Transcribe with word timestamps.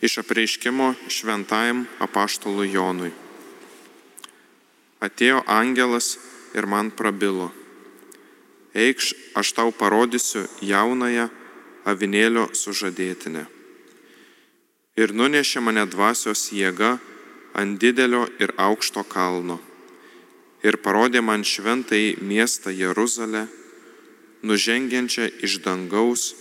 Iš 0.00 0.18
apreiškimo 0.18 0.94
šventajam 1.08 1.84
apaštalui 2.00 2.70
Jonui. 2.72 3.10
Atėjo 5.00 5.42
angelas 5.44 6.14
ir 6.56 6.64
man 6.66 6.88
prabilo. 6.90 7.50
Eikš, 8.72 9.12
aš 9.36 9.52
tau 9.56 9.72
parodysiu 9.76 10.46
jaunąją 10.64 11.28
avinėlio 11.84 12.48
sužadėtinę. 12.56 13.44
Ir 14.96 15.12
nunešė 15.16 15.60
mane 15.64 15.84
dvasios 15.88 16.48
jėga 16.52 16.96
ant 17.52 17.76
didelio 17.80 18.24
ir 18.40 18.54
aukšto 18.56 19.04
kalno. 19.04 19.58
Ir 20.64 20.76
parodė 20.80 21.20
man 21.24 21.44
šventai 21.44 22.16
miestą 22.20 22.72
Jeruzalę, 22.72 23.46
nužengiančią 24.44 25.28
iš 25.44 25.60
dangaus 25.64 26.34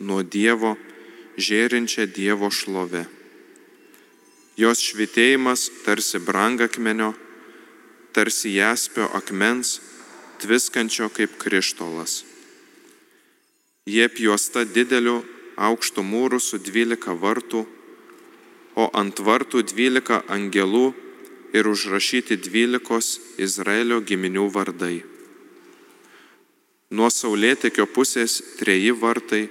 nuo 0.00 0.22
Dievo, 0.22 0.76
žėrinčią 1.36 2.06
Dievo 2.14 2.50
šlove. 2.50 3.04
Jos 4.56 4.82
švitėjimas 4.86 5.66
tarsi 5.82 6.20
brangakmenio, 6.22 7.12
tarsi 8.14 8.54
jaspio 8.54 9.08
akmens, 9.18 9.80
tviskančio 10.38 11.08
kaip 11.10 11.34
krištolas. 11.38 12.22
Jie 13.86 14.06
pjuosta 14.08 14.64
dideliu 14.64 15.24
aukštu 15.56 16.02
mūru 16.06 16.38
su 16.40 16.58
dvylika 16.62 17.14
vartų, 17.18 17.64
o 18.78 18.84
ant 18.94 19.18
vartų 19.18 19.62
dvylika 19.70 20.22
angelų 20.30 20.92
ir 21.54 21.68
užrašyti 21.70 22.38
dvylikos 22.46 23.18
Izraelio 23.38 24.00
giminių 24.02 24.46
vardai. 24.54 25.02
Nuo 26.94 27.10
saulėtekio 27.10 27.86
pusės 27.90 28.40
treji 28.58 28.94
vartai, 28.94 29.48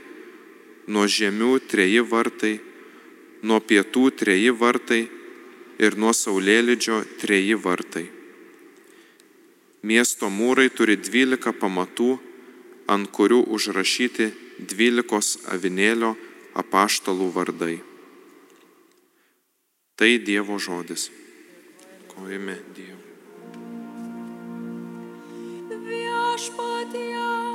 nuo 0.88 1.06
žemių 1.08 1.58
treji 1.70 2.04
vartai, 2.08 2.58
nuo 3.44 3.60
pietų 3.60 4.10
treji 4.20 4.52
vartai 4.56 5.04
ir 5.80 5.98
nuo 5.98 6.14
saulėlydžio 6.16 7.04
treji 7.22 7.56
vartai. 7.60 8.06
Miesto 9.84 10.30
mūrai 10.32 10.70
turi 10.72 10.96
dvylika 10.96 11.52
pamatų, 11.52 12.16
ant 12.88 13.10
kurių 13.12 13.42
užrašyti 13.56 14.30
dvylikos 14.72 15.38
avinėlio 15.52 16.14
apaštalų 16.56 17.28
vardai. 17.36 17.76
Tai 20.00 20.12
Dievo 20.20 20.60
žodis. 20.60 21.10
Kojame 22.14 22.58
Dievui. 22.76 23.12
Viešpatie, 25.84 27.53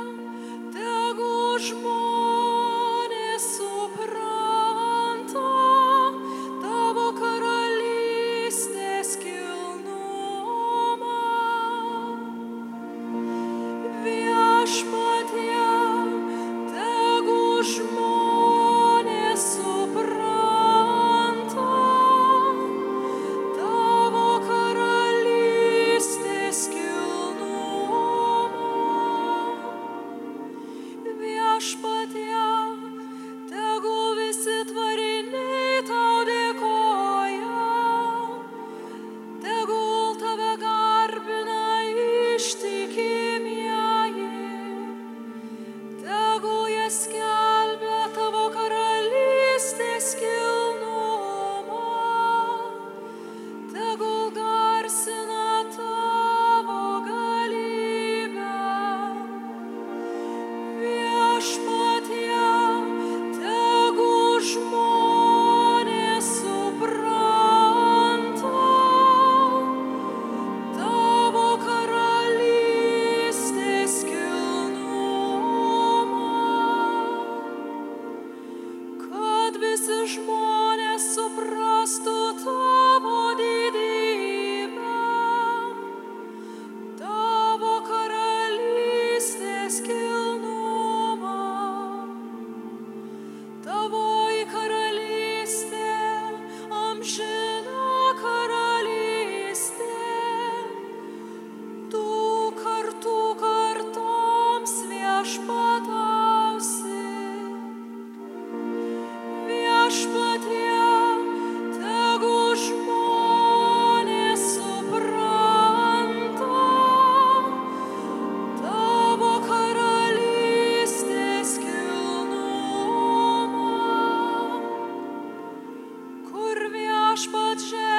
But 127.19 127.31
podziemny. 127.31 127.98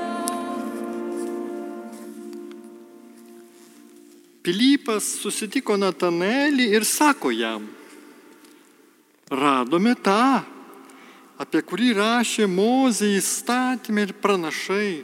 Pilypas 4.39 5.03
susitiko 5.19 5.75
Natanelį 5.75 6.71
ir 6.79 6.87
sako 6.87 7.31
jam, 7.35 7.67
radome 9.27 9.95
tą, 9.99 10.47
apie 11.35 11.59
kurį 11.59 11.91
rašė 11.99 12.47
Mozė 12.47 13.19
įstatymė 13.19 14.01
ir 14.07 14.15
pranašai. 14.23 15.03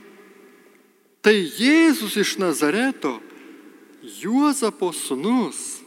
Tai 1.20 1.36
Jėzus 1.36 2.16
iš 2.22 2.38
Nazareto, 2.40 3.25
Juozapo 4.04 4.92
sunus. 4.94 5.82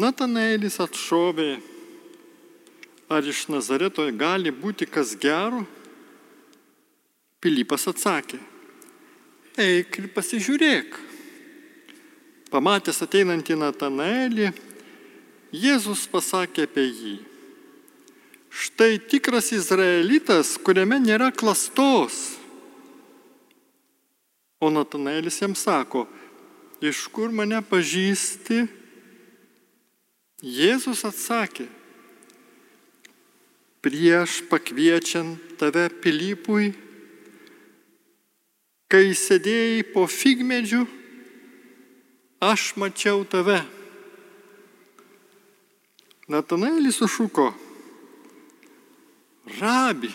Natanaelis 0.00 0.78
atšovė, 0.80 1.58
ar 3.12 3.26
iš 3.26 3.44
Nazareto 3.52 4.06
gali 4.16 4.48
būti 4.48 4.88
kas 4.88 5.12
gero? 5.20 5.66
Pilypas 7.40 7.86
atsakė, 7.92 8.40
eik 9.60 10.00
ir 10.00 10.08
pasižiūrėk. 10.16 10.98
Pamatęs 12.50 13.04
ateinantį 13.04 13.60
Natanaelį, 13.60 14.50
Jėzus 15.50 16.06
pasakė 16.10 16.64
apie 16.66 16.86
jį. 16.88 17.14
Štai 18.50 18.98
tikras 18.98 19.52
izraelitas, 19.54 20.56
kuriame 20.58 20.98
nėra 21.02 21.30
klastos. 21.30 22.39
O 24.60 24.70
Natanaelis 24.70 25.40
jam 25.40 25.54
sako, 25.56 26.04
iš 26.84 27.06
kur 27.08 27.32
mane 27.32 27.62
pažįsti? 27.64 28.66
Jėzus 30.40 31.00
atsakė, 31.04 31.66
prieš 33.84 34.40
pakviečiant 34.48 35.56
tave 35.60 35.86
Pilypui, 36.00 36.70
kai 38.88 39.12
sėdėjai 39.16 39.82
po 39.92 40.06
figmedžiu, 40.08 40.86
aš 42.40 42.72
mačiau 42.80 43.24
tave. 43.28 43.60
Natanaelis 46.28 47.00
sušuko, 47.00 47.50
rabi, 49.60 50.12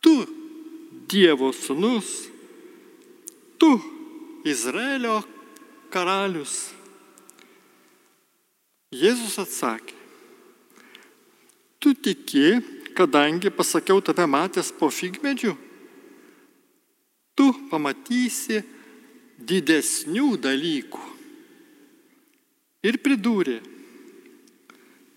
tu 0.00 0.16
Dievo 1.08 1.52
sūnus, 1.52 2.33
tu 3.58 3.70
Izraelio 4.44 5.22
karalius. 5.92 6.72
Jėzus 8.94 9.34
atsakė, 9.42 9.96
tu 11.82 11.94
tiki, 11.98 12.60
kadangi 12.94 13.50
pasakiau 13.50 13.98
tave 14.04 14.26
matęs 14.30 14.70
po 14.78 14.86
figmedžių, 14.86 15.54
tu 17.34 17.48
pamatysi 17.72 18.60
didesnių 19.42 20.36
dalykų. 20.38 21.02
Ir 22.86 23.00
pridūrė, 23.02 23.58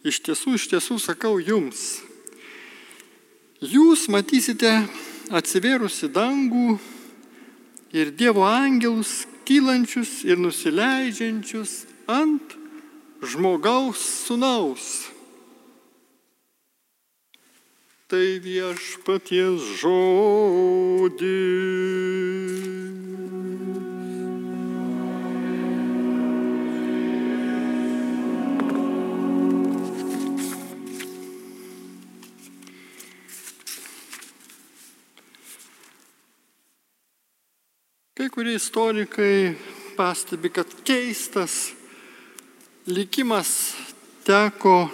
iš 0.07 0.21
tiesų, 0.25 0.55
iš 0.57 0.67
tiesų 0.73 0.97
sakau 1.03 1.35
jums, 1.37 1.99
jūs 3.61 4.07
matysite 4.09 4.71
atsivėrusi 5.29 6.09
dangų 6.09 6.79
ir 7.93 8.11
Dievo 8.17 8.43
angelus 8.43 9.25
kylančius 9.47 10.23
ir 10.27 10.37
nusileidžiančius 10.37 11.85
ant 12.07 12.57
žmogaus 13.23 14.01
sunaus. 14.25 15.11
Tai 18.07 18.39
viešpaties 18.43 19.61
žodis. 19.81 21.27
Kai 38.17 38.31
kurie 38.33 38.55
istorikai 38.57 39.53
pastebi, 39.93 40.49
kad 40.49 40.65
keistas 40.81 41.75
likimas 42.89 43.75
teko 44.25 44.89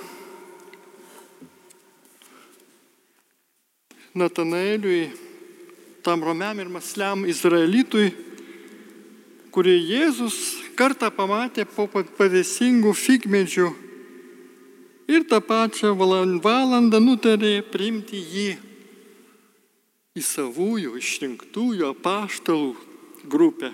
Natanaeliui, 4.13 5.07
tam 6.03 6.19
romiam 6.19 6.59
ir 6.59 6.67
masliam 6.67 7.23
izraelitui, 7.23 8.11
kurį 9.55 9.79
Jėzus 9.79 10.43
kartą 10.75 11.07
pamatė 11.15 11.63
po 11.63 11.87
pavėsingų 11.87 12.91
figmedžių 12.91 13.73
ir 15.07 15.29
tą 15.31 15.39
pačią 15.39 15.95
valandą 15.95 16.99
nutarė 16.99 17.61
priimti 17.71 18.19
jį 18.19 18.49
į 20.19 20.31
savųjų 20.35 20.99
išrinktųjų 20.99 21.93
apaštalų 21.95 22.91
grupę. 23.29 23.73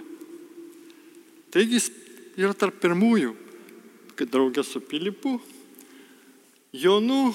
Taigi 1.49 1.79
jis 1.79 1.89
yra 2.37 2.53
tarp 2.53 2.77
pirmųjų, 2.81 3.33
kai 4.15 4.27
draugė 4.29 4.63
su 4.65 4.81
Pilypu, 4.81 5.39
Jonu, 6.69 7.31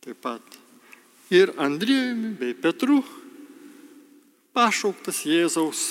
taip 0.00 0.22
pat 0.24 0.56
ir 1.28 1.52
Andrijumi 1.60 2.32
bei 2.38 2.54
Petru, 2.56 3.02
pašauktas 4.56 5.24
Jėzaus 5.28 5.90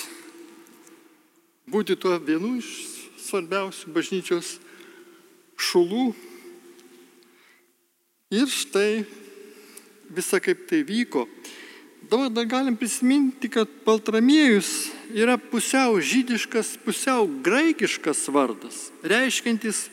būti 1.70 1.96
tuo 2.00 2.16
vienu 2.18 2.56
iš 2.58 2.70
svarbiausių 3.24 3.92
bažnyčios 3.94 4.56
šulų. 5.56 6.10
Ir 8.34 8.50
štai 8.50 9.04
visa 10.14 10.40
kaip 10.42 10.66
tai 10.68 10.82
vyko. 10.86 11.28
Dabar 12.10 12.28
dar 12.30 12.44
galim 12.44 12.76
prisiminti, 12.76 13.48
kad 13.48 13.68
Baltramiejus 13.86 14.90
yra 15.14 15.38
pusiau 15.38 15.96
žydiškas, 16.00 16.76
pusiau 16.84 17.26
graikiškas 17.26 18.28
vardas, 18.28 18.90
reiškintis 19.02 19.88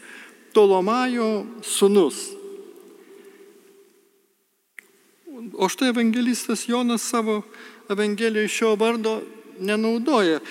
Tolomajo 0.52 1.46
sunus. 1.64 2.18
O 5.54 5.70
štai 5.72 5.90
evangelistas 5.90 6.68
Jonas 6.68 7.02
savo 7.02 7.42
evangelijoje 7.90 8.48
šio 8.48 8.76
vardo 8.76 9.22
nenaudoja. 9.60 10.42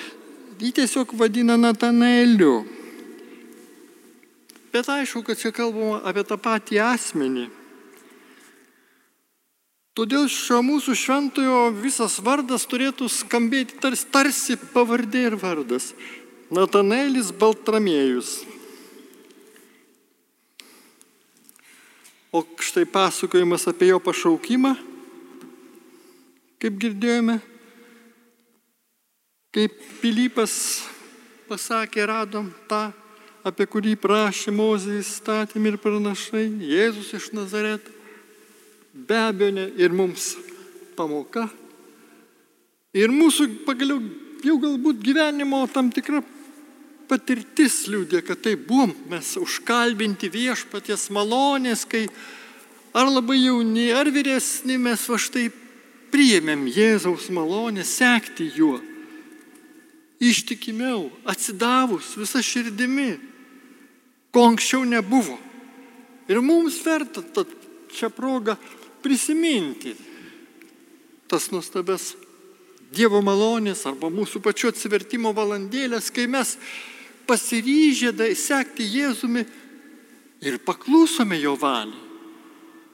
Jį 0.61 0.73
tiesiog 0.81 1.12
vadina 1.17 1.57
Natanaeliu. 1.61 2.64
Bet 4.73 4.88
aišku, 4.88 5.23
kad 5.26 5.38
čia 5.38 5.52
kalbama 5.52 6.00
apie 6.07 6.25
tą 6.25 6.37
patį 6.40 6.81
asmenį. 6.85 7.49
Todėl 10.00 10.30
šio 10.33 10.62
mūsų 10.64 10.95
šventojo 10.97 11.57
visas 11.76 12.14
vardas 12.25 12.62
turėtų 12.64 13.04
skambėti 13.12 13.75
tarsi, 13.83 14.07
tarsi 14.09 14.54
pavardė 14.57 15.26
ir 15.28 15.37
vardas. 15.37 15.90
Natanaelis 16.49 17.28
Baltramėjus. 17.37 18.30
O 22.33 22.40
štai 22.64 22.87
pasakojimas 22.88 23.69
apie 23.69 23.90
jo 23.90 24.00
pašaukimą, 24.00 24.73
kaip 26.64 26.80
girdėjome, 26.80 27.37
kaip 29.52 29.76
Pilypas 30.00 30.57
pasakė, 31.52 32.09
radom 32.09 32.49
tą, 32.73 32.87
apie 33.45 33.69
kurį 33.69 33.99
prašė 34.00 34.57
Mozė 34.57 35.02
įstatymį 35.04 35.75
ir 35.75 35.83
pranašai, 35.85 36.49
Jėzus 36.73 37.12
iš 37.21 37.35
Nazareto. 37.37 38.00
Be 38.92 39.16
abejo, 39.16 39.54
ne, 39.54 39.68
ir 39.78 39.94
mums 39.94 40.35
pamoka. 40.99 41.47
Ir 42.90 43.12
mūsų 43.14 43.47
pagaliau 43.66 44.00
jau 44.42 44.56
galbūt 44.59 44.99
gyvenimo 45.04 45.62
tam 45.70 45.92
tikra 45.94 46.25
patirtis 47.11 47.85
liūdė, 47.90 48.23
kad 48.26 48.42
tai 48.42 48.56
buvom 48.59 48.92
mes 49.11 49.37
užkalbinti 49.38 50.30
viešpaties 50.30 51.09
malonės, 51.14 51.85
kai 51.87 52.09
ar 52.94 53.11
labai 53.11 53.38
jauni, 53.44 53.90
ar 53.94 54.11
vyresni 54.11 54.78
mes 54.78 55.06
va 55.11 55.18
štai 55.18 55.49
priėmėm 56.11 56.66
Jėzaus 56.70 57.28
malonę, 57.35 57.87
sekti 57.87 58.49
juo. 58.56 58.80
Ištikimiau, 60.20 61.06
atsidavus 61.30 62.12
visą 62.18 62.42
širdimi, 62.44 63.14
ko 64.35 64.50
anksčiau 64.50 64.82
nebuvo. 64.85 65.38
Ir 66.30 66.42
mums 66.44 66.76
verta 66.85 67.23
šią 67.94 68.11
progą 68.14 68.59
prisiminti 69.02 69.95
tas 71.30 71.50
nuostabes 71.54 72.14
Dievo 72.90 73.21
malonės 73.23 73.85
arba 73.87 74.09
mūsų 74.11 74.40
pačių 74.42 74.73
atsivertimo 74.73 75.30
valandėlės, 75.30 76.09
kai 76.11 76.25
mes 76.26 76.57
pasiryžę 77.28 78.11
sekti 78.35 78.83
Jėzumi 78.83 79.45
ir 80.42 80.59
paklusome 80.66 81.38
jo 81.38 81.54
valiai. 81.54 82.09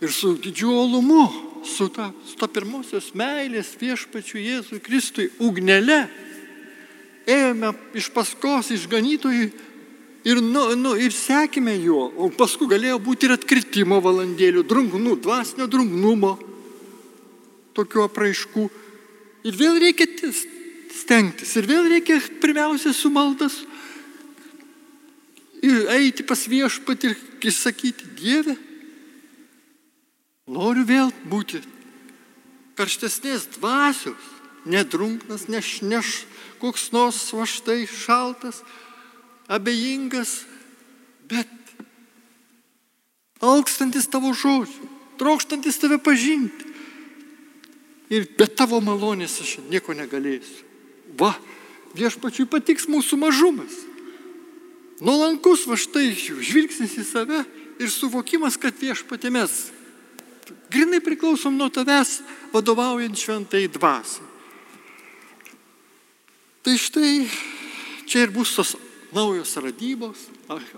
Ir 0.04 0.12
su 0.12 0.34
didžiu 0.36 0.68
olumu, 0.76 1.24
su 1.64 1.88
ta, 1.88 2.10
su 2.28 2.36
ta 2.36 2.44
pirmosios 2.52 3.14
meilės 3.16 3.72
viešpačiu 3.80 4.36
Jėzui 4.36 4.82
Kristui 4.84 5.30
ugnele, 5.40 6.02
ėjome 7.24 7.72
iš 7.96 8.10
paskos 8.12 8.68
išganytojui 8.76 9.48
ir, 10.26 10.42
nu, 10.42 10.66
nu, 10.74 10.96
ir 10.98 11.14
sekime 11.14 11.76
juo. 11.78 12.08
O 12.18 12.28
paskui 12.34 12.68
galėjo 12.70 12.98
būti 13.02 13.28
ir 13.28 13.36
atkritimo 13.36 14.00
valandėlių, 14.02 14.66
drungnų, 14.66 15.14
dvasinio 15.22 15.68
drungnumo, 15.70 16.34
tokių 17.78 18.06
apraiškų. 18.08 18.66
Ir 19.46 19.58
vėl 19.60 19.78
reikia 19.82 20.08
tis- 20.10 20.46
stengtis, 20.96 21.54
ir 21.56 21.68
vėl 21.70 21.86
reikia 21.92 22.18
pirmiausia 22.42 22.92
su 22.96 23.12
maldas 23.12 23.60
ir 25.64 25.86
eiti 25.96 26.24
pas 26.26 26.46
viešpatį 26.48 27.12
ir 27.46 27.54
sakyti, 27.54 28.08
Dieve, 28.18 28.56
noriu 30.46 30.84
vėl 30.86 31.12
būti 31.30 31.62
karštesnės 32.76 33.48
dvasios, 33.56 34.32
nedrunknas, 34.68 35.46
neš, 35.48 35.80
neš 35.82 36.24
koks 36.60 36.90
nors 36.92 37.20
va 37.32 37.46
štai 37.48 37.84
šaltas, 37.88 38.62
abejingas, 39.48 40.44
bet 41.30 41.50
alkstantis 43.42 44.08
tavo 44.10 44.32
žodžių, 44.34 44.90
trokštantis 45.20 45.78
tave 45.80 45.98
pažinti. 46.02 46.74
Ir 48.06 48.28
be 48.38 48.46
tavo 48.46 48.78
malonės 48.84 49.40
aš 49.42 49.56
nieko 49.66 49.94
negalėsiu. 49.96 50.62
Va, 51.18 51.32
viešpačiui 51.96 52.46
patiks 52.50 52.86
mūsų 52.90 53.18
mažumas. 53.18 53.74
Nuolankus 55.02 55.66
va 55.66 55.76
štai 55.76 56.12
žvilgsnis 56.14 56.94
į 57.02 57.04
save 57.04 57.42
ir 57.82 57.90
suvokimas, 57.92 58.56
kad 58.56 58.78
viešpatė 58.78 59.32
mes 59.34 59.56
grinai 60.70 61.02
priklausom 61.02 61.56
nuo 61.58 61.68
tavęs 61.72 62.20
vadovaujant 62.54 63.18
šventai 63.18 63.66
dvasiai. 63.74 64.24
Tai 66.62 66.74
štai 66.78 67.10
čia 68.06 68.24
ir 68.26 68.32
bus 68.34 68.54
tos 68.56 68.74
naujos 69.14 69.56
radybos, 69.56 70.26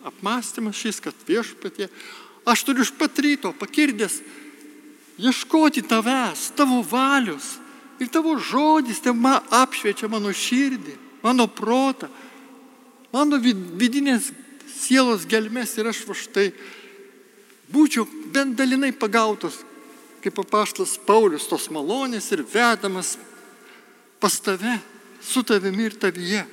apmąstymas 0.04 0.76
šis, 0.76 1.00
kad 1.00 1.14
viešpatie, 1.26 1.88
aš 2.49 2.64
turiu 2.64 2.85
iš 2.85 2.92
pat 2.99 3.18
ryto 3.18 3.52
pakirdęs 3.56 4.20
ieškoti 5.18 5.82
tavęs, 5.82 6.52
tavo 6.56 6.82
valios 6.82 7.56
ir 7.99 8.08
tavo 8.08 8.37
žodis 8.38 9.00
te 9.02 9.12
man 9.12 9.42
apšviečia 9.50 10.08
mano 10.08 10.30
širdį, 10.30 10.94
mano 11.23 11.49
protą, 11.50 12.08
mano 13.12 13.40
vid- 13.42 13.73
vidinės 13.78 14.30
sielos 14.78 15.26
gelmes 15.26 15.75
ir 15.78 15.90
aš 15.90 16.04
va 16.06 16.14
štai 16.14 16.52
būčiau 17.73 18.06
bent 18.32 18.56
dalinai 18.56 18.92
pagautos, 18.94 19.64
kaip 20.23 20.37
papaštas 20.38 20.97
Paulius, 21.06 21.49
tos 21.50 21.68
malonės 21.70 22.30
ir 22.32 22.44
vedamas 22.47 23.16
pas 24.23 24.38
tave, 24.42 24.78
su 25.23 25.42
tavimi 25.42 25.88
ir 25.90 25.99
tavyje, 25.99 26.44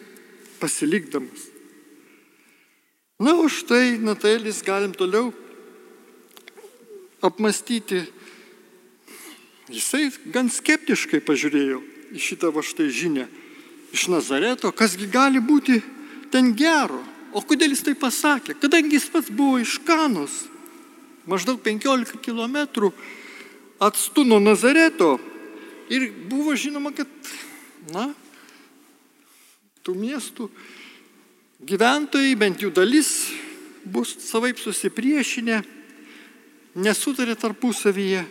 pasilikdamas. 0.60 1.55
Na, 3.16 3.32
o 3.40 3.48
štai, 3.48 3.96
Natėlis, 4.04 4.60
galim 4.60 4.92
toliau 4.92 5.30
apmastyti. 7.24 8.02
Jisai 9.72 10.10
gan 10.34 10.52
skeptiškai 10.52 11.22
pažiūrėjo 11.24 11.80
į 12.12 12.22
šitą 12.22 12.52
va 12.52 12.60
štai 12.60 12.90
žinę 12.92 13.24
iš 13.96 14.10
Nazareto, 14.12 14.74
kasgi 14.76 15.08
gali 15.08 15.40
būti 15.40 15.80
ten 16.34 16.52
gero. 16.60 17.00
O 17.32 17.40
kodėl 17.40 17.72
jis 17.72 17.86
tai 17.88 17.96
pasakė? 17.96 18.58
Kadangi 18.60 19.00
jis 19.00 19.08
pats 19.12 19.32
buvo 19.32 19.64
iš 19.64 19.80
Kanos, 19.88 20.36
maždaug 21.24 21.64
15 21.64 22.20
km 22.20 22.92
atstu 23.80 24.28
nuo 24.28 24.44
Nazareto 24.44 25.16
ir 25.88 26.12
buvo 26.28 26.52
žinoma, 26.60 26.92
kad, 26.96 27.08
na, 27.96 28.10
tų 29.88 29.96
miestų 30.04 30.52
gyventojai, 31.64 32.36
bent 32.36 32.62
jų 32.62 32.72
dalis, 32.76 33.32
bus 33.86 34.16
savaip 34.26 34.60
susipriešinę, 34.60 35.62
nesutarė 36.76 37.36
tarpusavyje. 37.40 38.26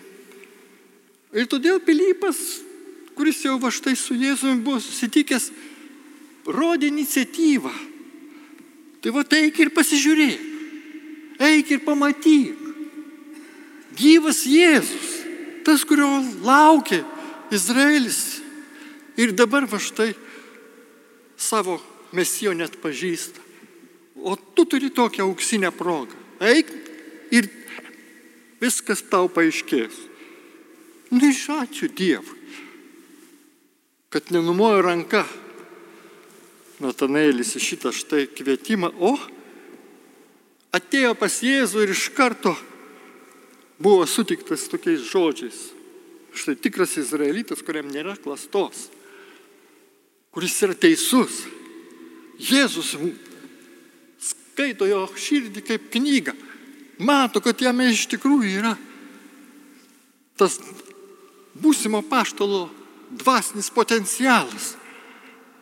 Ir 1.34 1.48
todėl 1.50 1.80
Pilypas, 1.82 2.38
kuris 3.16 3.40
jau 3.46 3.56
va 3.62 3.70
štai 3.74 3.94
su 3.98 4.16
Jėzumi 4.18 4.62
buvo 4.62 4.82
susitikęs, 4.82 5.50
rodė 6.46 6.90
iniciatyvą. 6.92 7.72
Tai 9.00 9.12
va 9.14 9.24
eik 9.38 9.58
ir 9.60 9.72
pasižiūrėk, 9.74 10.44
eik 11.40 11.72
ir 11.74 11.82
pamatyk. 11.84 12.60
Gyvas 13.94 14.42
Jėzus, 14.48 15.10
tas, 15.64 15.84
kurio 15.86 16.08
laukia 16.42 17.04
Izraelis. 17.54 18.40
Ir 19.14 19.30
dabar 19.30 19.68
va 19.70 19.78
štai 19.78 20.10
savo 21.38 21.78
mesijo 22.14 22.54
net 22.56 22.78
pažįsta. 22.82 23.42
O 24.24 24.36
tu 24.36 24.64
turi 24.64 24.90
tokią 24.94 25.26
auksinę 25.26 25.72
progą. 25.74 26.16
Eik 26.40 26.70
ir 27.34 27.48
viskas 28.62 29.02
tau 29.10 29.28
paaiškės. 29.28 29.94
Nu, 31.14 31.28
iš 31.28 31.44
ačiū 31.52 31.90
Dievui, 31.94 32.38
kad 34.10 34.32
nenumojo 34.34 34.82
ranka 34.82 35.24
Natanėlis 36.82 37.52
į 37.54 37.60
šitą 37.62 37.92
štai 37.94 38.24
kvietimą, 38.34 38.90
o 38.98 39.14
atėjo 40.74 41.12
pas 41.14 41.36
Jėzų 41.44 41.84
ir 41.84 41.92
iš 41.94 42.08
karto 42.16 42.54
buvo 43.78 44.02
sutiktas 44.10 44.66
tokiais 44.72 45.04
žodžiais. 45.06 45.60
Štai 46.34 46.56
tikras 46.58 46.96
izraelitas, 46.98 47.62
kuriam 47.62 47.86
nėra 47.94 48.16
klastos, 48.18 48.88
kuris 50.34 50.56
yra 50.66 50.74
teisus. 50.74 51.44
Jėzus 52.40 52.94
skaito 54.54 54.86
jo 54.86 55.04
širdį 55.10 55.62
kaip 55.66 55.90
knygą. 55.94 56.34
Mato, 57.04 57.42
kad 57.42 57.58
jame 57.60 57.90
iš 57.90 58.06
tikrųjų 58.12 58.50
yra 58.60 58.74
tas 60.38 60.58
būsimo 61.58 62.02
paštalo 62.06 62.68
dvasinis 63.10 63.70
potencialas. 63.74 64.74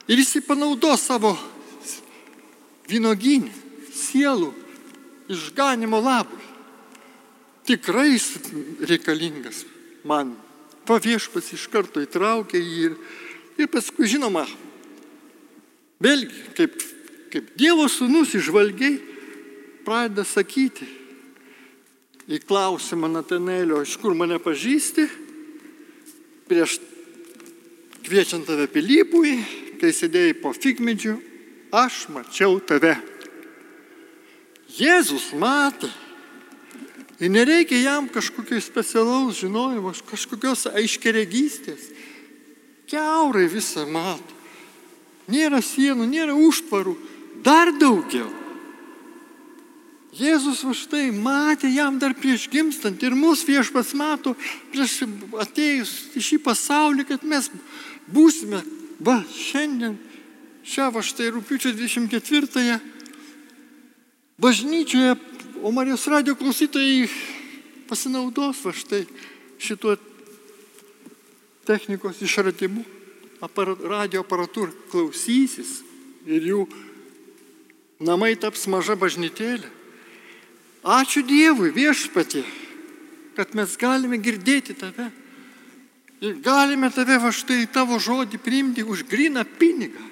Ir 0.09 0.21
jis 0.21 0.41
panaudo 0.47 0.93
savo 0.99 1.35
vynoginį, 2.91 3.53
sielų 3.93 4.51
išganimo 5.33 6.01
labui. 6.03 6.41
Tikrai 7.69 8.11
jis 8.15 8.33
reikalingas 8.89 9.63
man. 10.05 10.35
Paviešpas 10.83 11.53
iš 11.55 11.69
karto 11.71 12.03
įtraukė 12.03 12.59
jį 12.59 12.79
ir, 12.89 12.95
ir 13.63 13.69
paskui, 13.71 14.09
žinoma, 14.11 14.43
vėlgi, 16.03 16.43
kaip, 16.59 16.77
kaip 17.33 17.53
Dievo 17.59 17.87
sūnus 17.91 18.35
išvalgiai 18.39 18.99
pradeda 19.87 20.25
sakyti 20.27 20.87
į 22.33 22.39
klausimą 22.47 23.11
Natanelio, 23.11 23.83
iš 23.83 23.97
kur 24.01 24.15
mane 24.17 24.39
pažįsti, 24.43 25.09
prieš 26.49 26.79
kviečiant 28.03 28.47
tave 28.47 28.69
Pilypui, 28.71 29.37
kai 29.81 29.91
sėdėjai 29.95 30.37
po 30.43 30.53
figmedžiu, 30.55 31.17
aš 31.75 32.07
mačiau 32.13 32.61
tave. 32.61 32.95
Jėzus 34.73 35.33
matė. 35.37 35.91
Ir 37.23 37.31
nereikia 37.31 37.79
jam 37.79 38.09
kažkokio 38.11 38.59
specialaus 38.59 39.39
žinojimo, 39.39 39.93
kažkokios 40.09 40.67
aiškeregystės. 40.73 41.91
Keurai 42.91 43.47
visą 43.53 43.85
mato. 43.87 44.42
Nėra 45.31 45.63
sienų, 45.63 46.07
nėra 46.11 46.35
užtvarų, 46.35 46.97
dar 47.45 47.71
daugiau. 47.79 48.31
Jėzus 50.13 50.61
va 50.67 50.75
štai 50.77 51.07
matė 51.17 51.71
jam 51.73 51.97
dar 51.97 52.13
prieš 52.13 52.45
gimstant 52.53 53.01
ir 53.01 53.15
mūsų 53.17 53.49
viešpats 53.49 53.95
mato 53.97 54.35
prieš 54.73 55.07
atėjus 55.41 55.93
į 56.19 56.25
šį 56.27 56.39
pasaulį, 56.45 57.07
kad 57.09 57.25
mes 57.25 57.49
būsime, 58.13 58.61
va 59.01 59.23
šiandien, 59.33 59.97
šią 60.69 60.91
va 60.93 61.01
štai 61.01 61.31
rūpiučio 61.33 61.73
24-ąją 61.79 62.77
bažnyčioje, 64.43 65.17
o 65.63 65.73
Marijos 65.73 66.05
radio 66.13 66.37
klausytojai 66.37 67.09
pasinaudos 67.89 68.61
va 68.67 68.77
štai 68.77 69.07
šituo 69.63 69.97
technikos 71.65 72.21
išradimu, 72.21 72.85
apara, 73.43 73.75
radio 73.77 74.23
aparatūrą 74.23 74.73
klausysis 74.93 75.81
ir 76.27 76.47
jų 76.53 76.67
namai 78.03 78.35
taps 78.39 78.69
maža 78.71 78.97
bažnytėlė. 78.99 79.69
Ačiū 80.83 81.23
Dievui 81.23 81.71
viešpatė, 81.75 82.43
kad 83.37 83.53
mes 83.55 83.77
galime 83.79 84.19
girdėti 84.19 84.75
tave 84.75 85.13
Ir 86.23 86.39
galime 86.39 86.87
tave 86.95 87.17
va 87.19 87.33
štai 87.35 87.65
tavo 87.75 87.99
žodį 87.99 88.39
priimti 88.39 88.85
už 88.87 89.03
griną 89.11 89.43
pinigą. 89.59 90.05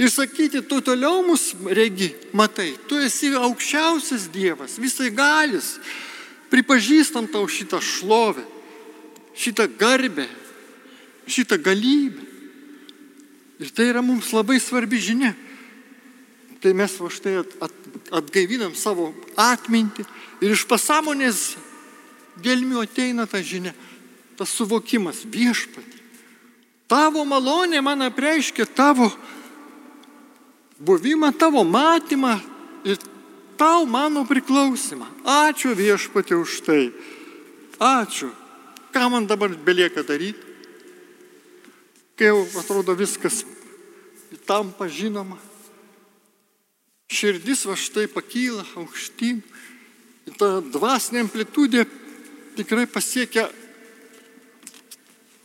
Ir 0.00 0.08
sakyti, 0.08 0.62
tu 0.64 0.80
toliau 0.80 1.20
mus 1.26 1.52
regi, 1.68 2.14
matai, 2.32 2.70
tu 2.88 2.96
esi 2.96 3.34
aukščiausias 3.36 4.28
Dievas, 4.32 4.78
visai 4.80 5.10
galis. 5.12 5.74
Pripažįstam 6.48 7.26
tau 7.28 7.44
šitą 7.44 7.82
šlovę, 7.84 8.46
šitą 9.36 9.66
garbę, 9.76 10.24
šitą 11.28 11.60
galybę. 11.60 12.24
Ir 13.58 13.70
tai 13.74 13.88
yra 13.90 14.02
mums 14.02 14.30
labai 14.32 14.60
svarbi 14.62 15.00
žinia. 15.02 15.34
Tai 16.62 16.72
mes 16.74 16.94
va 16.98 17.10
štai 17.10 17.36
at, 17.42 17.54
at, 17.62 17.74
atgaivinam 18.22 18.74
savo 18.78 19.12
atmintį 19.38 20.06
ir 20.42 20.54
iš 20.54 20.64
pasąmonės 20.70 21.56
gelmių 22.42 22.82
ateina 22.82 23.26
ta 23.26 23.42
žinia, 23.42 23.74
tas 24.38 24.50
suvokimas 24.54 25.24
viešpatį. 25.26 25.98
Tavo 26.88 27.24
malonė 27.28 27.82
man 27.84 28.06
apreiškia 28.06 28.64
tavo 28.72 29.10
buvimą, 30.78 31.34
tavo 31.36 31.64
matymą 31.66 32.38
ir 32.86 32.98
tau 33.58 33.84
mano 33.86 34.24
priklausimą. 34.24 35.06
Ačiū 35.26 35.74
viešpatė 35.76 36.38
už 36.38 36.62
tai. 36.64 36.82
Ačiū. 37.78 38.30
Ką 38.94 39.10
man 39.12 39.26
dabar 39.28 39.52
belieka 39.52 40.02
daryti? 40.06 40.47
Kai 42.18 42.32
jau 42.32 42.42
atrodo 42.58 42.96
viskas 42.98 43.44
tampa 44.48 44.88
žinoma. 44.90 45.38
Širdis 47.08 47.62
va 47.68 47.76
štai 47.78 48.08
pakyla 48.10 48.64
aukštyn. 48.80 49.38
Ta 50.34 50.58
dvasinė 50.60 51.22
amplitudė 51.24 51.86
tikrai 52.58 52.88
pasiekia 52.90 53.46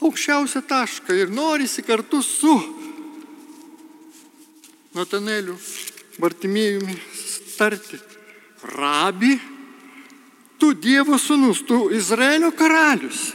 aukščiausią 0.03 0.63
tašką 0.67 1.15
ir 1.15 1.29
norisi 1.31 1.85
kartu 1.85 2.23
su 2.25 2.55
Nataneliu 4.93 5.55
Bartimėjumi 6.21 6.97
tarti. 7.55 8.01
Rabi, 8.73 9.33
tu 10.57 10.71
Dievo 10.73 11.17
sūnus, 11.19 11.63
tu 11.67 11.89
Izraelio 11.91 12.51
karalius. 12.55 13.33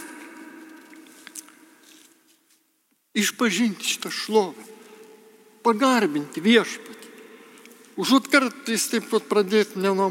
Išpažinti 3.16 3.84
šitą 3.84 4.12
šlovę, 4.12 4.64
pagarbinti 5.64 6.42
viešpatį. 6.44 7.12
Užuot 7.98 8.28
kartais 8.30 8.84
taip 8.92 9.08
pat 9.10 9.24
pradėti 9.30 9.80
ne 9.82 9.90
nuo 9.96 10.10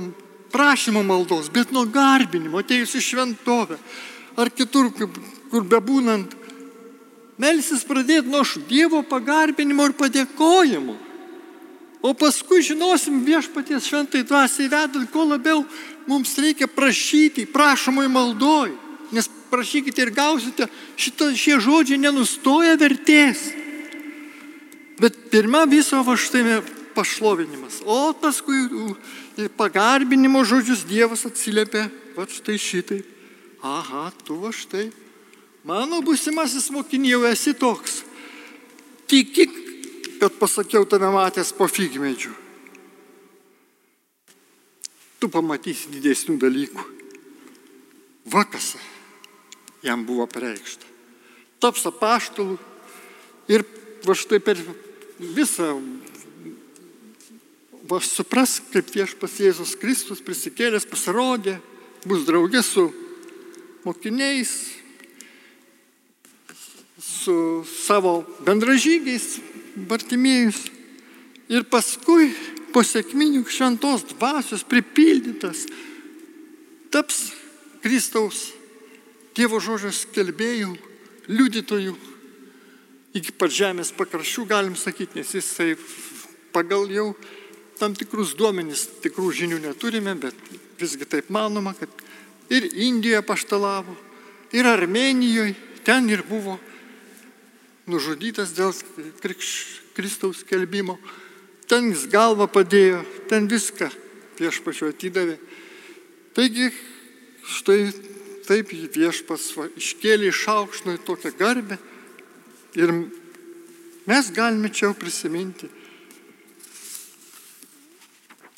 prašymo 0.51 1.03
maldos, 1.05 1.51
bet 1.53 1.71
nuo 1.71 1.85
garbinimo, 1.85 2.59
atėjus 2.59 2.97
į 2.99 3.03
šventovę 3.05 3.77
ar 4.37 4.51
kitur, 4.53 4.89
kur 5.51 5.65
bebūnant, 5.65 6.33
melsis 7.41 7.85
pradėti 7.87 8.29
nuo 8.31 8.43
Dievo 8.69 9.03
pagarbinimo 9.07 9.87
ir 9.87 9.95
padėkojimo. 9.97 10.97
O 12.05 12.13
paskui 12.13 12.61
žinosim 12.61 13.23
viešpaties 13.25 13.87
šventai 13.89 14.21
dvasiai 14.23 14.69
vedant, 14.69 15.09
kuo 15.11 15.25
labiau 15.25 15.63
mums 16.07 16.35
reikia 16.37 16.67
prašyti, 16.69 17.47
prašomai 17.49 18.05
maldoj. 18.07 18.75
Prašykite 19.51 20.01
ir 20.03 20.11
gausite, 20.11 20.67
šito, 20.99 21.29
šie 21.31 21.59
žodžiai 21.63 22.01
nenustoja 22.01 22.75
vertės. 22.79 23.47
Bet 24.97 25.29
pirmia 25.31 25.63
viso 25.69 26.01
va 26.03 26.17
štai 26.17 26.59
pašlovinimas. 26.97 27.83
O 27.85 28.13
paskui 28.17 28.65
pagarbinimo 29.57 30.41
žodžius 30.41 30.87
Dievas 30.89 31.27
atsiliepia, 31.29 31.87
va 32.17 32.25
štai 32.25 32.57
šitai. 32.57 33.03
Aha, 33.61 34.09
tu 34.25 34.39
va 34.41 34.49
štai. 34.53 34.89
Mano 35.67 36.01
būsimasis 36.01 36.71
mokinė 36.73 37.13
jau 37.13 37.23
esi 37.29 37.53
toks. 37.57 38.01
Tikik, 39.07 39.53
kad 40.19 40.33
pasakiau 40.41 40.87
tave 40.89 41.09
matęs 41.13 41.53
po 41.55 41.67
figmedžių. 41.69 42.33
Tu 45.17 45.29
pamatysi 45.33 45.91
didesnių 45.93 46.37
dalykų. 46.41 46.83
Vakas 48.27 48.75
jam 49.83 50.05
buvo 50.05 50.27
pareikšta. 50.29 50.85
Taps 51.61 51.87
apaštalų 51.89 52.57
ir 53.49 53.65
va 54.05 54.15
štai 54.17 54.39
per 54.43 54.59
visą, 55.19 55.73
va 57.87 57.99
supras, 58.03 58.57
kaip 58.71 58.89
viešpas 58.93 59.39
Jėzus 59.41 59.75
Kristus 59.79 60.21
prisikėlęs 60.23 60.87
pasirodė, 60.89 61.57
bus 62.05 62.25
draugė 62.27 62.61
su 62.65 62.89
mokiniais, 63.87 64.53
su 67.01 67.63
savo 67.85 68.21
bendražygiais, 68.45 69.37
Bartimėjus. 69.77 70.63
Ir 71.53 71.67
paskui 71.69 72.31
po 72.73 72.81
sėkminių 72.81 73.43
šventos 73.45 74.07
dvasios 74.09 74.63
pripildytas 74.65 75.67
taps 76.89 77.27
Kristaus 77.83 78.56
Dievo 79.37 79.59
žodžio 79.61 79.91
skelbėjų, 79.93 80.71
liudytojų 81.29 81.91
iki 83.17 83.33
pat 83.37 83.53
žemės 83.53 83.91
pakraščių, 83.93 84.45
galim 84.49 84.73
sakyti, 84.77 85.19
nes 85.19 85.33
jisai 85.37 85.75
pagal 86.55 86.89
jau 86.89 87.11
tam 87.77 87.93
tikrus 87.93 88.33
duomenys, 88.37 88.87
tikrų 89.03 89.29
žinių 89.37 89.59
neturime, 89.61 90.15
bet 90.17 90.33
visgi 90.81 91.05
taip 91.05 91.29
manoma, 91.33 91.75
kad 91.77 91.89
ir 92.49 92.65
Indijoje 92.87 93.21
paštalavo, 93.29 93.93
ir 94.57 94.65
Armenijoje, 94.65 95.53
ten 95.85 96.09
ir 96.09 96.25
buvo 96.25 96.57
nužudytas 97.87 98.57
dėl 98.57 98.73
Kristaus 99.95 100.43
kelbimo. 100.47 100.97
Ten 101.67 101.91
jis 101.91 102.07
galvą 102.09 102.47
padėjo, 102.49 103.03
ten 103.29 103.47
viską 103.51 103.91
viešpačiu 104.39 104.89
atidavė. 104.89 105.37
Taigi, 106.33 106.69
štai 107.57 107.91
taip 108.47 108.71
viešpas 108.71 109.49
va, 109.57 109.67
iškėlė 109.75 110.31
iš 110.31 110.45
aukšto 110.51 110.95
į 110.95 111.03
tokią 111.07 111.33
garbę 111.39 111.77
ir 112.77 112.93
mes 114.07 114.31
galime 114.31 114.71
čia 114.71 114.87
jau 114.87 114.95
prisiminti. 114.95 115.67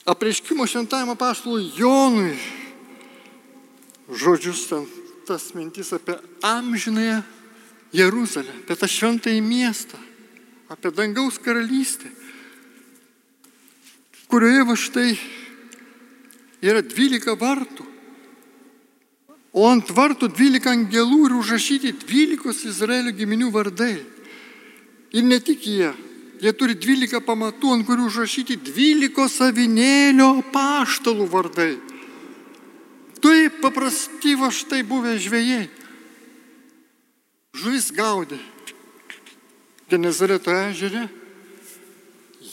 Apreiškimo 0.10 0.66
šventajame 0.70 1.18
paštului 1.18 1.72
Jonui 1.78 2.38
žodžius 4.10 4.68
ten 4.70 4.88
tas 5.26 5.54
mintis 5.54 5.94
apie 5.94 6.18
amžinąją 6.42 7.22
Jeruzalę, 7.94 8.54
apie 8.66 8.76
tą 8.78 8.88
šventąjį 8.90 9.42
miestą, 9.42 9.98
apie 10.70 10.90
dangaus 10.94 11.38
karalystę, 11.42 12.10
kurioje 14.30 14.66
va 14.66 14.76
štai 14.78 15.14
yra 16.62 16.82
12 16.82 17.38
vartų. 17.38 17.89
O 19.54 19.66
ant 19.66 19.90
vartų 19.90 20.30
12 20.30 20.70
angelų 20.70 21.24
ir 21.26 21.36
užrašyti 21.40 21.96
12 22.04 22.70
Izraelio 22.70 23.14
giminių 23.16 23.50
vardai. 23.54 23.96
Ir 25.10 25.26
ne 25.26 25.40
tik 25.42 25.66
jie, 25.66 25.90
jie 26.38 26.54
turi 26.54 26.76
12 26.78 27.24
pamatų, 27.26 27.74
ant 27.74 27.88
kurių 27.88 28.06
užrašyti 28.12 28.60
12 28.62 29.26
savinėlio 29.34 30.30
paštalų 30.54 31.26
vardai. 31.32 31.74
Tai 33.20 33.40
paprasti 33.60 34.36
va 34.40 34.52
štai 34.54 34.84
buvę 34.88 35.18
žvėjai. 35.20 35.66
Žuvis 37.60 37.90
gaudė 37.92 38.38
Genezareto 39.90 40.54
ežere. 40.54 41.08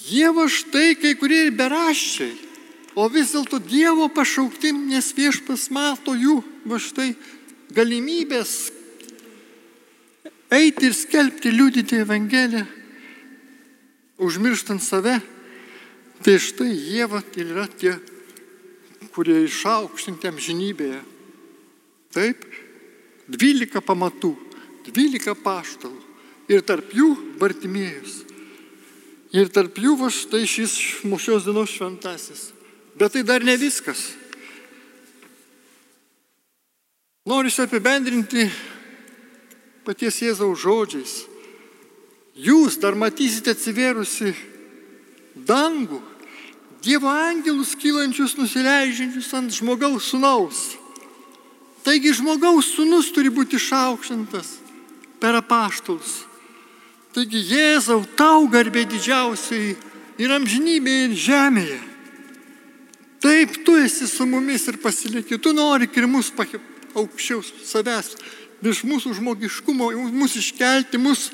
Jie 0.08 0.30
va 0.32 0.46
štai 0.48 0.96
kai 0.96 1.12
kurie 1.18 1.44
ir 1.46 1.54
beraščiai, 1.58 2.32
o 2.96 3.06
vis 3.12 3.34
dėlto 3.34 3.60
Dievo 3.60 4.08
pašaukti, 4.08 4.72
nes 4.72 5.12
viešpas 5.16 5.68
mato 5.74 6.16
jų 6.16 6.40
va 6.66 6.80
štai 6.80 7.12
galimybės 7.76 8.56
eiti 10.50 10.88
ir 10.88 10.94
skelbti, 10.96 11.52
liūdyti 11.52 12.00
Evangeliją, 12.00 12.64
užmirštant 14.22 14.82
save. 14.82 15.18
Tai 16.24 16.38
štai 16.40 16.70
jie 16.72 17.04
va 17.10 17.20
yra 17.36 17.66
tie, 17.68 17.92
kurie 19.12 19.42
išaukštinti 19.44 20.30
amžinybėje. 20.30 21.02
Taip, 22.16 22.46
12 23.28 23.82
pamatų, 23.84 24.32
12 24.88 25.36
paštalų 25.44 26.00
ir 26.48 26.64
tarp 26.64 26.94
jų 26.96 27.10
Bartimėjus. 27.36 28.22
Ir 29.36 29.50
tarp 29.52 29.76
jų 29.76 29.98
va 30.00 30.08
štai 30.08 30.46
šis 30.48 30.76
mūšios 31.04 31.44
dienos 31.44 31.74
šventasis. 31.74 32.55
Bet 32.96 33.12
tai 33.12 33.22
dar 33.22 33.44
ne 33.44 33.56
viskas. 33.56 34.14
Noriu 37.26 37.50
apibendrinti 37.62 38.46
paties 39.84 40.20
Jėzaus 40.22 40.62
žodžiais. 40.62 41.14
Jūs 42.36 42.76
dar 42.80 42.94
matysite 42.94 43.54
atsivėrusi 43.54 44.34
dangų, 45.48 46.02
Dievo 46.86 47.08
angelus 47.10 47.72
kylančius, 47.74 48.36
nusileidžiančius 48.38 49.32
ant 49.34 49.50
žmogaus 49.50 50.12
sunaus. 50.12 50.76
Taigi 51.82 52.12
žmogaus 52.14 52.68
sunus 52.76 53.08
turi 53.10 53.32
būti 53.32 53.58
išaukštintas 53.58 54.52
per 55.18 55.34
apaštalus. 55.40 56.20
Taigi 57.16 57.42
Jėzau, 57.42 58.04
tau 58.14 58.46
garbė 58.52 58.84
didžiausiai 58.86 59.74
ir 60.22 60.36
amžinybė 60.36 60.96
ir 61.08 61.18
žemėje. 61.26 61.80
Taip, 63.20 63.64
tu 63.64 63.76
esi 63.80 64.06
su 64.06 64.26
mumis 64.26 64.66
ir 64.68 64.76
pasilieki, 64.82 65.38
tu 65.38 65.52
nori 65.56 65.88
ir 65.96 66.06
mus 66.06 66.32
aukščiau 66.96 67.42
savęs, 67.44 68.14
virš 68.64 68.84
mūsų 68.88 69.14
žmogiškumo, 69.18 69.90
mus 70.12 70.36
iškelti, 70.36 70.98
mus 70.98 71.30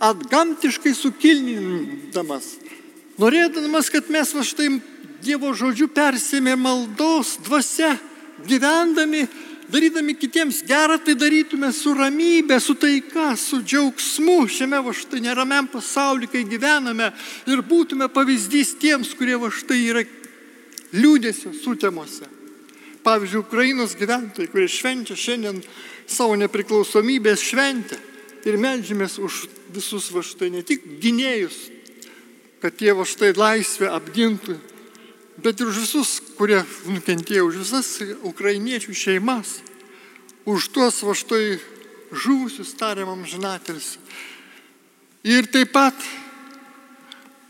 atgamtiškai 0.00 0.92
sukilnindamas. 0.96 2.56
Norėdamas, 3.20 3.88
kad 3.92 4.10
mes 4.12 4.34
va 4.36 4.44
štai 4.44 4.76
Dievo 5.26 5.48
žodžiu 5.56 5.88
persėmė 5.90 6.52
maldos 6.60 7.38
dvasia, 7.42 7.96
gyvendami 8.46 9.24
darydami 9.72 10.14
kitiems 10.14 10.60
gerą, 10.68 10.98
tai 11.02 11.16
darytume 11.18 11.72
su 11.74 11.94
ramybė, 11.96 12.60
su 12.60 12.76
taika, 12.78 13.32
su 13.36 13.62
džiaugsmu 13.64 14.44
šiame 14.52 14.78
va 14.84 14.92
štai 14.94 15.22
neramiam 15.24 15.66
pasaulyje, 15.70 16.30
kai 16.30 16.44
gyvename 16.46 17.10
ir 17.48 17.64
būtume 17.66 18.08
pavyzdys 18.12 18.76
tiems, 18.78 19.14
kurie 19.18 19.38
va 19.40 19.50
štai 19.50 19.80
yra 19.88 20.04
liūdėsio 20.94 21.52
sutemose. 21.56 22.28
Pavyzdžiui, 23.06 23.44
Ukrainos 23.44 23.94
gyventojai, 23.98 24.50
kurie 24.50 24.66
švenčia 24.70 25.14
šiandien 25.14 25.60
savo 26.10 26.34
nepriklausomybės 26.38 27.42
šventę 27.42 27.98
ir 28.46 28.58
melžymės 28.58 29.18
už 29.22 29.44
visus 29.74 30.08
va 30.14 30.22
štai 30.26 30.50
ne 30.54 30.62
tik 30.66 30.84
gynėjus, 31.02 31.58
kad 32.62 32.78
jie 32.82 32.94
va 32.98 33.06
štai 33.06 33.32
laisvę 33.36 33.90
apgintų, 33.94 34.56
bet 35.42 35.60
ir 35.60 35.70
už 35.70 35.82
visus, 35.84 36.16
kurie 36.38 36.62
nukentėjo, 36.90 37.46
už 37.46 37.60
visas 37.62 37.90
ukrainiečių 38.26 38.94
šeimas, 38.94 39.60
už 40.46 40.70
tuos 40.74 41.02
va 41.06 41.14
štai 41.14 41.58
žuvusius 42.10 42.74
tariamam 42.78 43.26
žinatelis. 43.26 43.96
Ir 45.26 45.46
taip 45.50 45.70
pat, 45.74 45.94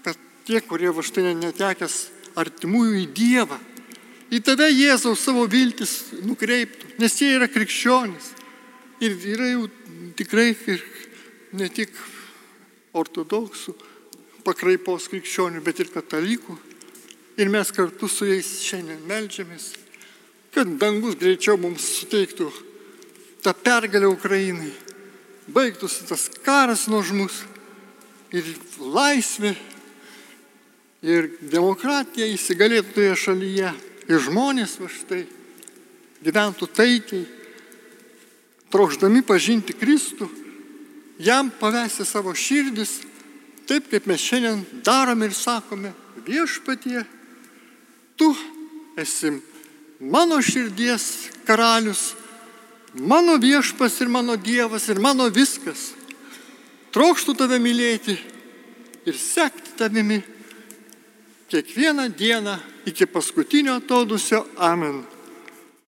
kad 0.04 0.20
tie, 0.48 0.60
kurie 0.64 0.92
va 0.92 1.04
štai 1.04 1.32
netekęs 1.36 2.15
artimųjų 2.36 3.00
į 3.02 3.06
Dievą, 3.16 3.58
į 4.32 4.42
tave 4.44 4.68
Jėzaus 4.72 5.24
savo 5.24 5.46
viltis 5.50 6.12
nukreiptų, 6.26 6.96
nes 7.00 7.18
jie 7.20 7.32
yra 7.38 7.48
krikščionys. 7.50 8.32
Ir 9.04 9.16
yra 9.28 9.50
jau 9.52 9.66
tikrai 10.16 10.54
ir 10.72 10.84
ne 11.56 11.68
tik 11.68 11.92
ortodoksų 12.96 13.74
pakraipos 14.46 15.10
krikščionių, 15.12 15.60
bet 15.64 15.82
ir 15.84 15.92
katalikų 15.92 16.56
Ir 17.36 17.48
mes 17.52 17.68
kartu 17.68 18.08
su 18.08 18.24
jais 18.24 18.48
šiandien 18.64 19.02
melžiamės, 19.04 19.74
kad 20.56 20.70
dangus 20.80 21.18
greičiau 21.20 21.58
mums 21.60 21.84
suteiktų 21.98 22.46
tą 23.44 23.52
pergalę 23.60 24.08
Ukrainai. 24.08 24.70
Baigtųsi 25.52 26.06
tas 26.08 26.30
karas 26.46 26.86
nuožmus 26.88 27.42
ir 28.32 28.48
laisvė 28.80 29.52
ir 31.04 31.30
demokratija 31.52 32.28
įsigalėtų 32.30 32.94
toje 32.94 33.16
šalyje. 33.20 33.72
Ir 34.06 34.22
žmonės 34.22 34.76
va 34.78 34.88
štai 34.92 35.24
gyventų 36.22 36.68
taikiai, 36.72 37.26
trokšdami 38.70 39.22
pažinti 39.26 39.74
Kristų, 39.76 40.28
jam 41.22 41.50
pavesti 41.60 42.06
savo 42.06 42.34
širdis, 42.34 43.00
taip 43.66 43.90
kaip 43.90 44.06
mes 44.06 44.22
šiandien 44.22 44.64
darome 44.86 45.28
ir 45.28 45.34
sakome 45.34 45.92
viešpatie 46.26 47.04
tu 48.16 48.34
esi 48.96 49.32
mano 50.00 50.40
širdies 50.42 51.30
karalius, 51.46 52.14
mano 52.94 53.36
viešpas 53.36 54.00
ir 54.00 54.08
mano 54.08 54.36
Dievas 54.36 54.88
ir 54.88 55.00
mano 55.00 55.28
viskas. 55.30 55.92
Trokštų 56.96 57.36
tave 57.36 57.58
mylėti 57.60 58.16
ir 59.06 59.18
sekti 59.20 59.76
tavimi 59.76 60.22
kiekvieną 61.48 62.08
dieną 62.08 62.56
iki 62.86 63.06
paskutinio 63.06 63.74
atodusio 63.74 64.46
amen. 64.56 65.15